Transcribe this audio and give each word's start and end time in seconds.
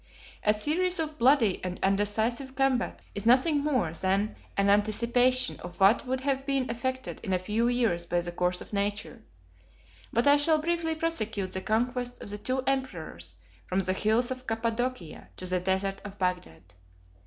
A 0.43 0.51
series 0.51 0.97
of 0.97 1.19
bloody 1.19 1.63
and 1.63 1.79
undecisive 1.83 2.55
combats 2.55 3.05
is 3.13 3.27
nothing 3.27 3.59
more 3.59 3.93
than 3.93 4.35
an 4.57 4.67
anticipation 4.71 5.59
of 5.59 5.79
what 5.79 6.07
would 6.07 6.21
have 6.21 6.43
been 6.43 6.67
effected 6.71 7.19
in 7.21 7.33
a 7.33 7.37
few 7.37 7.67
years 7.67 8.07
by 8.07 8.19
the 8.21 8.31
course 8.31 8.61
of 8.61 8.73
nature; 8.73 9.21
but 10.11 10.25
I 10.25 10.37
shall 10.37 10.57
briefly 10.57 10.95
prosecute 10.95 11.51
the 11.51 11.61
conquests 11.61 12.17
of 12.17 12.31
the 12.31 12.39
two 12.39 12.63
emperors 12.65 13.35
from 13.67 13.81
the 13.81 13.93
hills 13.93 14.31
of 14.31 14.47
Cappadocia 14.47 15.27
to 15.37 15.45
the 15.45 15.59
desert 15.59 16.01
of 16.03 16.17
Bagdad. 16.17 16.73